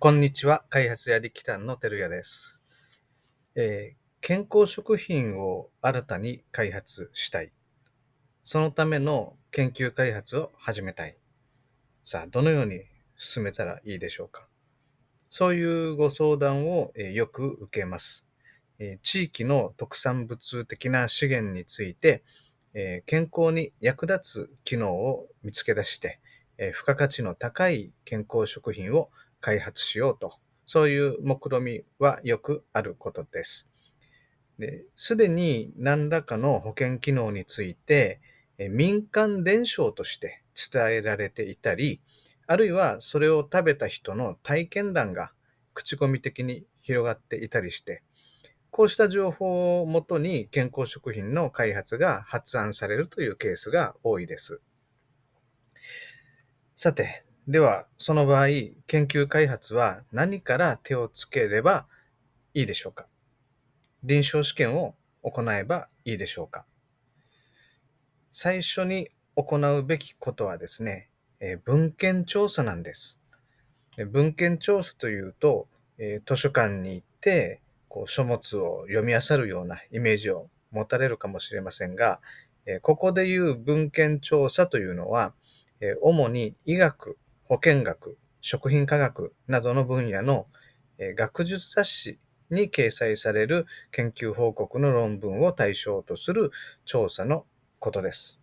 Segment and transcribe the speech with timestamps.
[0.00, 0.64] こんにちは。
[0.70, 2.60] 開発や力丹の照屋です、
[3.56, 7.52] えー健康食品を新たに開発したい。
[8.44, 11.16] そのための研究開発を始めたい。
[12.04, 12.82] さあ、どのように
[13.16, 14.48] 進めたらいいでしょうか。
[15.28, 18.28] そういうご相談を、えーよく受けます、
[18.78, 22.22] えー地域の特産物的な資源について、
[22.74, 26.20] え健康に役立つ機能を見つけ出して、
[26.56, 29.10] え付加価値の高い健康食品を
[29.40, 30.32] 開発しようと、
[30.66, 33.68] そういう目論みはよくあることです。
[34.58, 38.20] ですでに何らかの保険機能について、
[38.58, 42.00] 民間伝承として伝えられていたり、
[42.46, 45.32] あるいはそれを食べた人の体験談が
[45.74, 48.02] 口コミ的に広がっていたりして、
[48.70, 54.60] こうした情報をもとに健康食品の開発が発案されるというケースが多いです。
[56.74, 58.48] さて、ではその場合、
[58.86, 61.86] 研究開発は何から手をつければ
[62.52, 63.06] いいでしょうか？
[64.04, 66.66] 臨床試験を行えばいいでしょうか？
[68.30, 71.08] 最初に行うべきことはですね、
[71.40, 73.22] え文献調査なんです。
[74.12, 82.20] 文献調査というと、え図書館に行ってこう書物を読み漁るようなイメージを持たれるかもしれませんが、
[82.66, 85.32] えここでいう文献調査というのは、
[85.80, 87.16] え主に医学、
[87.48, 90.48] 保健学、食品科学などの分野の、
[91.16, 92.18] 学術雑誌
[92.50, 96.50] に掲載される研究報告の論文を対象とする
[96.84, 97.46] 調査の
[97.78, 98.38] ことです。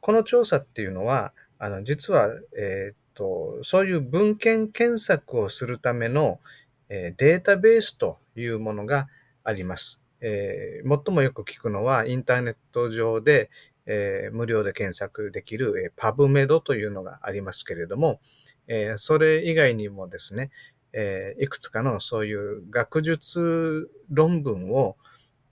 [0.00, 6.40] この調査っていうのは、あの、実は、えーっと、そういう文献検索をするための、
[6.88, 9.06] えーデータベースというものが
[9.44, 10.02] あります。
[10.20, 13.50] えー最もよく聞くのは、インターネット上で、
[13.86, 18.20] えー無料で検索できる、えー PubMed というのがありますけれども、
[18.68, 20.50] えーそれ以外にもですね、
[20.92, 24.96] えいくつかのそういう学術論文を、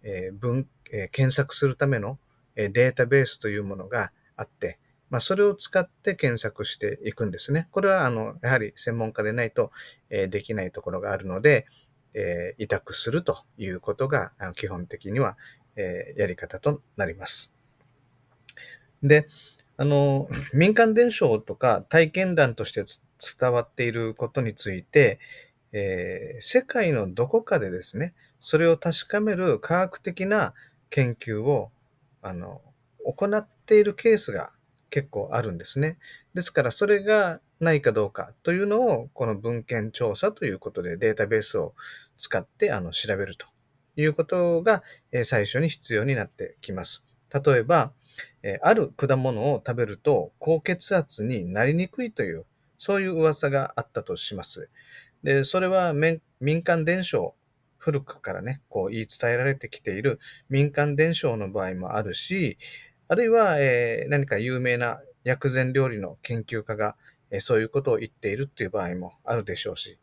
[0.02, 2.18] えー文え検索するための
[2.56, 4.78] えデータベースというものがあって、
[5.10, 7.68] まあ、それを使って検索していくんですね。
[7.70, 9.70] これは、あの、やはり専門家でないと、
[10.10, 11.66] えできないところがあるので、
[12.14, 15.36] え委託するということが、基本的には、
[15.76, 17.53] えやり方となります。
[19.04, 19.28] で、
[19.76, 22.84] あの、民間伝承とか体験談として
[23.40, 25.20] 伝わっていることについて、
[25.72, 30.54] えー世界のどこかでですね、それを確かめる科学的な
[30.90, 31.70] 研究を、
[32.22, 32.62] あの、
[33.04, 34.52] 行っているケースが
[34.90, 35.98] 結構あるんですね。
[36.34, 41.74] ですから、それがないかどうかというのを、この文献調査ということでデータベースを
[42.16, 43.46] 使ってあの調べると
[43.96, 44.82] いうことが、
[45.12, 47.04] え最初に必要になってきます。
[47.44, 47.92] 例えば、
[48.42, 52.44] えある果物を食べると高血圧になりにくいという、
[52.78, 54.68] そういう噂があったとします。
[55.22, 57.34] で、それは民間伝承、
[57.78, 62.58] 古くからね、こう言い伝えられてきている民間伝承の場合もあるし、
[63.08, 66.96] あるいは、え何か有名な薬膳料理の研究家が、
[67.30, 69.98] えそういうことを言っているっていう場合もあるでしょうし、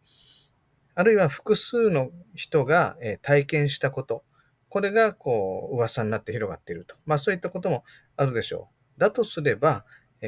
[0.93, 4.23] あるいは複数の人が、え体験したこと、
[4.71, 6.95] これがこう噂になって広がっていると。
[7.05, 7.83] まあそういったことも
[8.15, 8.99] あるでしょう。
[9.01, 9.83] だとすれば、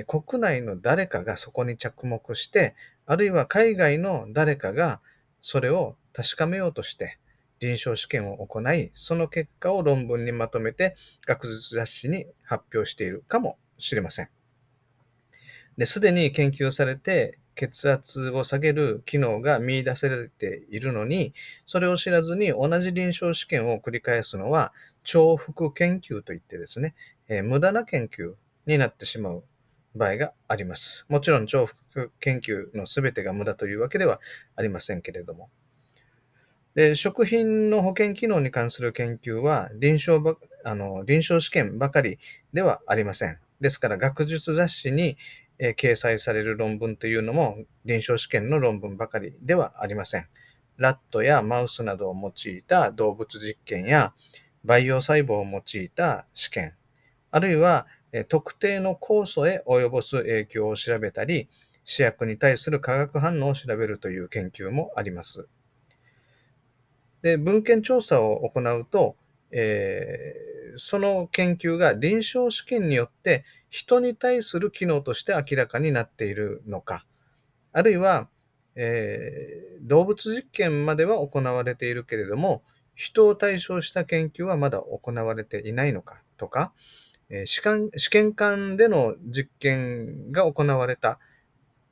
[0.06, 5.00] 国内の誰かがそこに着目して、あるいは海外の誰かが
[5.40, 7.20] それを確かめようとして、
[7.62, 14.30] 臨床試験を行い、その結果を論文にまとめて学術雑誌に発表しているかもしれません。
[15.78, 21.34] で、すでに研究されて血圧を下げる機能が見出されているのに、
[21.66, 26.96] それを知らずに同じ臨床試験を繰り返すのは重複研究といってですね、
[27.28, 28.34] えー無駄な研究
[28.66, 29.44] になってしまう
[29.96, 31.06] 場合があります。
[31.10, 34.20] もちろん重複研究の全てが無駄というわけでは
[34.56, 35.50] ありませんけれども。
[36.76, 42.18] で、食品の保険機能に関する研究は臨床ばあの臨床試験ばかり
[42.52, 43.38] ではありません。
[43.62, 45.18] ですから学術雑誌に、
[45.66, 50.28] え掲載される論文というのも臨床試験の論文ばかりではありません。
[50.78, 54.14] ラットやマウスなどを用いた動物実験や
[54.66, 56.74] 培養細胞を用いた試験、
[57.32, 61.50] あるいはえ特定の酵素へ及ぼす影響を調べたり、
[61.84, 65.48] 試薬に対する化学反応を調べるという研究もあります。
[67.24, 69.16] で、文献調査を行うと、
[69.54, 70.44] えー
[70.76, 77.06] その研究が臨床試験によって人に対する機能として明らかになっているのか、
[77.74, 78.30] あるいは、
[78.76, 82.64] えー動物実験までは行われているけれども、
[82.96, 86.74] 人を対象した研究はまだ行われていないのかとか、
[87.30, 91.20] えー試験試験管での実験が行われた、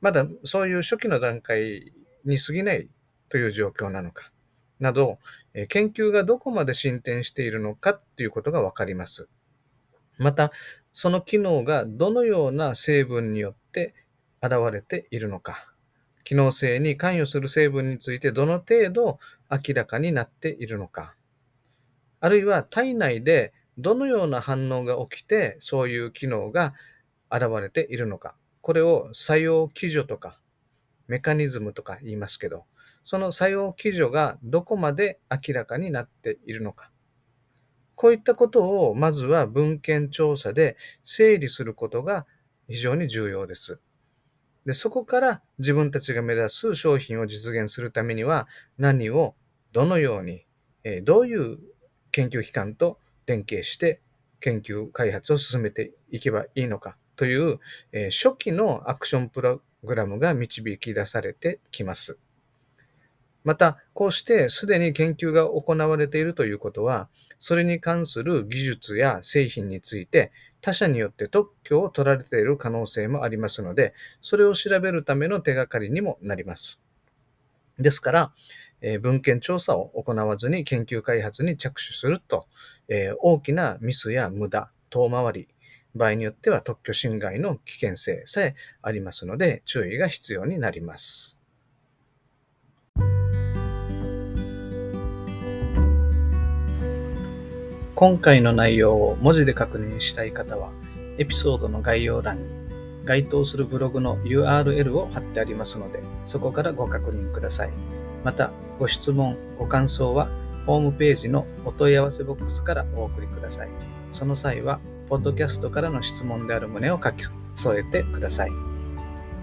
[0.00, 1.92] まだそういう初期の段階
[2.24, 2.88] に過ぎない
[3.28, 4.31] という状況なのか、
[4.82, 5.20] など、
[5.68, 9.28] 研究がどこまで進展しているのかということがわかります。
[10.18, 10.50] また、
[10.90, 13.94] その機能がどのような成分によって
[14.42, 15.72] 現れているのか、
[16.24, 21.14] 機能性に関与する成分についてどの程度明らかになっているのか、
[22.18, 26.74] あるいは体内でどのような反応が起きてそういう機能が
[27.30, 30.40] 現れているのか、これを作用基準とか
[31.06, 32.64] メカニズムとか言いますけど、
[33.04, 36.90] その作用基準がどこまで明らかになっているのか。
[37.94, 42.26] こういったことをまずは文献調査で整理することが
[42.68, 43.80] 非常に重要です。
[44.64, 49.34] で、そこから自分たちが目指す商品を実現するためには何を
[49.72, 50.46] どのように、
[50.84, 51.58] えどういう
[52.10, 54.00] 研究機関と連携して
[54.40, 57.58] 研究開発を進めていけばいいのかという、
[57.92, 62.18] え初期のアクションプログラムが導き出されてきます。
[63.44, 67.08] また、こうしてすでに研究が行われているということは、
[67.38, 70.30] それに関する技術や製品について
[70.60, 76.80] 他者によって特許を取られている可能性もありますので、それを調べるための手がかりにもなります。
[77.78, 78.32] ですから、
[78.80, 82.46] えー、文献調査を行わずに研究開発に着手すると、
[82.88, 85.48] えー、大きなミスや無駄、遠回り、
[85.94, 91.41] 場合によっては特許侵害の危険性さえありますので、注意が必要になります。
[98.02, 100.72] 今回の内容を文字で確認したい方は、
[101.18, 102.44] エピソードの概要欄に
[103.04, 107.70] 該当するブログの URL を貼ってありますので、そこからご確認ください。
[108.24, 108.50] また、
[108.80, 110.28] ご質問、ご感想は、
[110.66, 113.68] ホームページのお問い合わせボックスからお送りください。
[114.12, 117.22] その際は、ポッドキャストからの質問である旨を書き
[117.54, 118.50] 添えてください。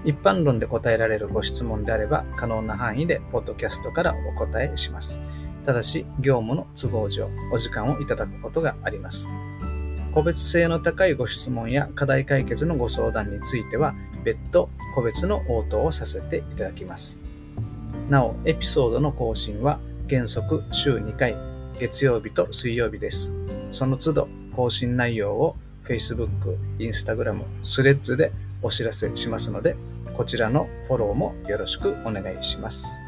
[0.04, 5.22] 一般論で答えられるご質問であれば、可能な範囲でポッドキャストからお答えします。
[5.66, 9.28] ただし、業務の都合上、お時間をいただくことがあります。
[10.14, 17.20] 個別性の高いご質問や課題解決のご相談については、別途個別の応答をさせていただきます。
[18.10, 19.80] なお、エピソードの更新は
[20.10, 21.36] 原則週2回、
[21.80, 23.32] 月曜日と水曜日です。
[23.72, 29.76] その都度更新内容を Facebook、Instagram、スレッズでお知らせしますので、
[30.18, 33.00] こちらのフォローもよろしくお願いします。